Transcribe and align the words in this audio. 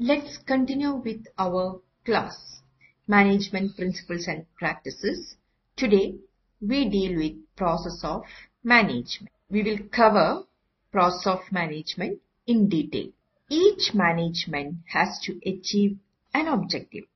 Let's 0.00 0.38
continue 0.38 0.94
with 0.94 1.26
our 1.36 1.82
class 2.04 2.62
Management 3.08 3.74
Principles 3.76 4.28
and 4.28 4.46
Practices. 4.54 5.34
Today 5.74 6.14
we 6.60 6.88
deal 6.88 7.18
with 7.18 7.56
process 7.56 8.04
of 8.04 8.22
management. 8.62 9.32
We 9.50 9.64
will 9.64 9.80
cover 9.90 10.44
process 10.92 11.26
of 11.26 11.40
management 11.50 12.20
in 12.46 12.68
detail. 12.68 13.10
Each 13.50 13.92
management 13.92 14.76
has 14.86 15.18
to 15.24 15.40
achieve 15.44 15.98
an 16.32 16.46
objective. 16.46 17.06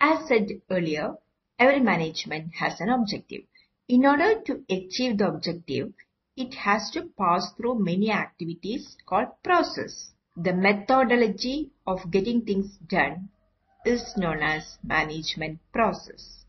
As 0.00 0.28
said 0.28 0.50
earlier, 0.70 1.16
every 1.58 1.80
management 1.80 2.54
has 2.54 2.80
an 2.80 2.90
objective. 2.90 3.42
In 3.88 4.06
order 4.06 4.40
to 4.42 4.64
achieve 4.70 5.18
the 5.18 5.26
objective, 5.26 5.94
it 6.36 6.54
has 6.54 6.92
to 6.92 7.10
pass 7.18 7.52
through 7.56 7.80
many 7.80 8.12
activities 8.12 8.96
called 9.04 9.30
process. 9.42 10.12
The 10.36 10.52
methodology 10.52 11.70
of 11.86 12.10
getting 12.10 12.42
things 12.42 12.76
done 12.78 13.30
is 13.84 14.16
known 14.16 14.42
as 14.42 14.78
management 14.82 15.58
process. 15.72 16.44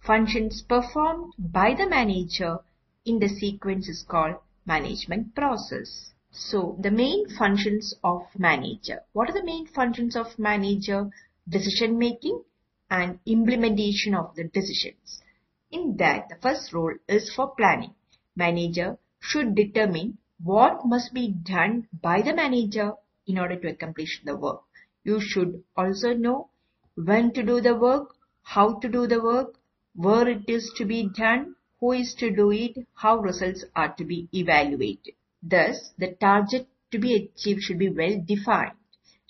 Functions 0.00 0.62
performed 0.62 1.34
by 1.38 1.74
the 1.74 1.88
manager 1.88 2.60
in 3.04 3.18
the 3.18 3.28
sequence 3.28 3.88
is 3.88 4.02
called 4.02 4.36
management 4.64 5.34
process. 5.34 6.14
So 6.30 6.78
the 6.80 6.90
main 6.90 7.28
functions 7.28 7.94
of 8.02 8.22
manager. 8.38 9.02
What 9.12 9.28
are 9.28 9.34
the 9.34 9.44
main 9.44 9.66
functions 9.66 10.16
of 10.16 10.38
manager? 10.38 11.10
Decision 11.48 11.98
making 11.98 12.42
and 12.90 13.18
implementation 13.26 14.14
of 14.14 14.34
the 14.34 14.44
decisions. 14.44 15.22
In 15.70 15.96
that 15.98 16.30
the 16.30 16.36
first 16.36 16.72
role 16.72 16.94
is 17.08 17.32
for 17.34 17.54
planning. 17.54 17.94
Manager 18.34 18.98
should 19.20 19.54
determine 19.54 20.18
what 20.42 20.84
must 20.84 21.14
be 21.14 21.28
done 21.28 21.86
by 22.00 22.20
the 22.20 22.34
manager 22.34 22.94
in 23.26 23.38
order 23.38 23.56
to 23.56 23.68
accomplish 23.68 24.20
the 24.24 24.36
work. 24.36 24.62
You 25.04 25.20
should 25.20 25.62
also 25.76 26.14
know 26.14 26.48
when 26.94 27.32
to 27.32 27.42
do 27.42 27.60
the 27.60 27.76
work, 27.76 28.16
how 28.42 28.74
to 28.80 28.88
do 28.88 29.06
the 29.06 29.22
work, 29.22 29.54
where 29.94 30.28
it 30.28 30.48
is 30.48 30.72
to 30.76 30.84
be 30.84 31.08
done, 31.08 31.54
who 31.78 31.92
is 31.92 32.14
to 32.14 32.34
do 32.34 32.50
it, 32.50 32.76
how 32.94 33.18
results 33.18 33.64
are 33.76 33.94
to 33.94 34.04
be 34.04 34.28
evaluated. 34.32 35.14
Thus, 35.42 35.92
the 35.98 36.12
target 36.12 36.68
to 36.90 36.98
be 36.98 37.14
achieved 37.14 37.62
should 37.62 37.78
be 37.78 37.88
well 37.88 38.20
defined. 38.24 38.76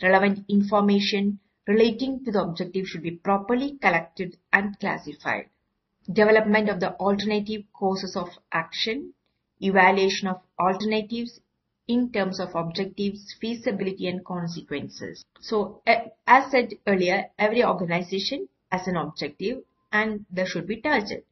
Relevant 0.03 0.45
information 0.49 1.39
relating 1.67 2.25
to 2.25 2.33
the 2.33 2.43
objective 2.43 2.87
should 2.87 3.03
be 3.03 3.13
properly 3.13 3.79
collected 3.81 4.37
and 4.53 4.79
classified. 4.81 5.49
Development 6.11 6.69
of 6.69 6.81
the 6.81 6.95
alternative 6.97 7.63
courses 7.73 8.17
of 8.17 8.29
action, 8.51 9.15
evaluation 9.63 10.29
of 10.29 10.41
alternatives 10.59 11.41
in 11.89 12.11
terms 12.13 12.41
of 12.41 12.55
objectives, 12.55 13.35
feasibility 13.41 14.09
and 14.09 14.25
consequences. 14.25 15.25
So 15.41 15.83
eh, 15.87 16.09
as 16.27 16.51
said 16.51 16.75
earlier, 16.87 17.27
every 17.39 17.65
organization 17.65 18.49
has 18.71 18.87
an 18.87 18.97
objective 18.97 19.63
and 19.91 20.27
there 20.31 20.47
should 20.47 20.67
be 20.67 20.81
target. 20.81 21.27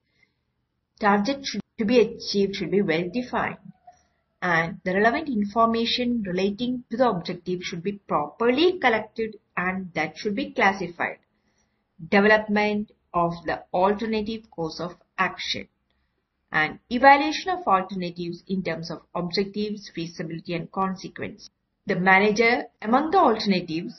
Target 0.99 1.47
should, 1.47 1.63
to 1.79 1.85
be 1.85 1.99
achieved 2.01 2.57
should 2.57 2.71
be 2.71 2.83
well 2.83 3.09
defined 3.13 3.59
and 4.43 4.81
the 4.85 4.95
relevant 4.95 5.29
information 5.29 6.23
relating 6.23 6.85
to 6.91 6.97
the 6.97 7.09
objective 7.09 7.63
should 7.63 7.83
be 7.83 7.93
properly 7.93 8.79
collected 8.79 9.37
and 9.57 9.93
that 9.95 10.17
should 10.17 10.35
be 10.35 10.53
classified. 10.53 11.19
Development 12.09 12.91
of 13.13 13.33
the 13.45 13.63
alternative 13.75 14.51
course 14.51 14.81
of 14.81 14.97
action 15.19 15.69
and 16.53 16.79
evaluation 16.91 17.51
of 17.51 17.67
alternatives 17.67 18.43
in 18.47 18.63
terms 18.63 18.91
of 18.91 19.03
objectives, 19.15 19.91
feasibility 19.95 20.55
and 20.55 20.71
consequence. 20.73 21.51
The 21.87 21.97
manager, 21.97 22.65
among 22.83 23.11
the 23.11 23.19
alternatives, 23.19 23.95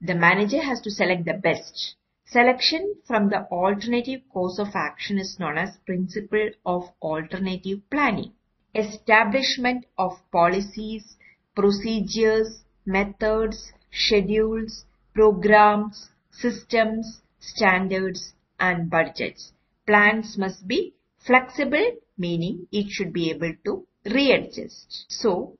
the 0.00 0.14
manager 0.14 0.62
has 0.62 0.80
to 0.82 0.90
select 0.90 1.24
the 1.24 1.34
best. 1.34 1.96
Selection 2.24 2.94
from 3.06 3.28
the 3.28 3.46
alternative 3.50 4.22
course 4.32 4.58
of 4.58 4.74
action 4.74 5.18
is 5.18 5.38
known 5.38 5.58
as 5.58 5.76
principle 5.86 6.50
of 6.64 6.90
alternative 7.02 7.80
planning 7.90 8.32
establishment 8.74 9.84
of 9.98 10.12
policies, 10.30 11.16
procedures, 11.56 12.62
methods, 12.86 13.72
schedules, 13.90 14.84
programs, 15.14 16.10
systems, 16.30 17.20
standards 17.40 18.34
and 18.58 18.88
budgets. 18.88 19.52
Plans 19.86 20.38
must 20.38 20.68
be 20.68 20.94
flexible 21.20 21.92
meaning 22.18 22.66
it 22.72 22.90
should 22.90 23.12
be 23.12 23.30
able 23.30 23.54
to 23.64 23.86
readjust. 24.04 25.06
So, 25.08 25.56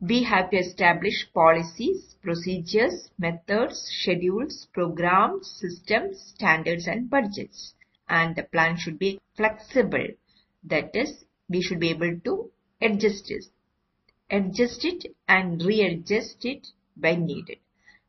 we 0.00 0.22
have 0.24 0.50
to 0.50 0.56
establish 0.58 1.26
policies, 1.34 2.16
procedures, 2.22 3.10
methods, 3.18 3.80
schedules, 4.00 4.68
programs, 4.72 5.50
systems, 5.50 6.20
standards 6.34 6.86
and 6.86 7.10
budgets. 7.10 7.74
And 8.08 8.36
the 8.36 8.44
plan 8.44 8.76
should 8.76 8.98
be 8.98 9.20
flexible. 9.36 10.08
That 10.64 10.94
is, 10.94 11.24
we 11.48 11.62
should 11.62 11.80
be 11.80 11.90
able 11.90 12.18
to 12.20 12.50
adjust 12.80 13.30
it, 13.30 13.44
adjust 14.30 14.84
it 14.84 15.14
and 15.26 15.60
readjust 15.62 16.44
it 16.44 16.68
when 16.98 17.26
needed. 17.26 17.58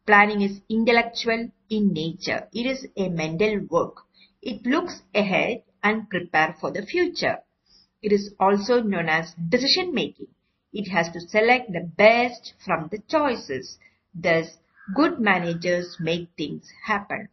Planning 0.05 0.41
is 0.41 0.61
intellectual 0.69 1.49
in 1.69 1.93
nature. 1.93 2.47
It 2.53 2.65
is 2.67 2.87
a 2.95 3.09
mental 3.09 3.59
work. 3.69 4.03
It 4.41 4.65
looks 4.65 5.01
ahead 5.15 5.63
and 5.83 6.09
prepare 6.09 6.55
for 6.59 6.71
the 6.71 6.85
future. 6.85 7.39
It 8.01 8.11
is 8.11 8.33
also 8.39 8.81
known 8.81 9.09
as 9.09 9.33
decision 9.33 9.93
making. 9.93 10.27
It 10.71 10.89
has 10.89 11.11
to 11.11 11.19
select 11.19 11.71
the 11.71 11.81
best 11.81 12.53
from 12.63 12.89
the 12.91 12.99
choices. 12.99 13.77
Thus, 14.13 14.57
good 14.95 15.19
managers 15.19 15.97
make 15.99 16.29
things 16.37 16.71
happen. 16.85 17.29